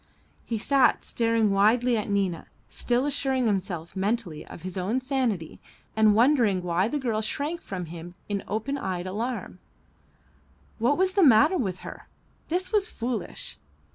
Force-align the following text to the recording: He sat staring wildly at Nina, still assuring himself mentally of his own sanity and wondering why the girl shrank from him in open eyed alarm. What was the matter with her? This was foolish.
He 0.45 0.57
sat 0.57 1.05
staring 1.05 1.51
wildly 1.51 1.95
at 1.95 2.09
Nina, 2.09 2.47
still 2.69 3.05
assuring 3.05 3.45
himself 3.45 3.95
mentally 3.95 4.43
of 4.43 4.63
his 4.63 4.75
own 4.75 4.99
sanity 4.99 5.59
and 5.95 6.15
wondering 6.15 6.63
why 6.63 6.87
the 6.87 6.97
girl 6.97 7.21
shrank 7.21 7.61
from 7.61 7.85
him 7.85 8.15
in 8.27 8.41
open 8.47 8.79
eyed 8.79 9.05
alarm. 9.05 9.59
What 10.79 10.97
was 10.97 11.13
the 11.13 11.21
matter 11.23 11.59
with 11.59 11.81
her? 11.85 12.07
This 12.49 12.71
was 12.71 12.89
foolish. 12.89 13.59